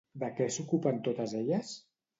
[0.21, 1.75] De què s'ocupen totes elles?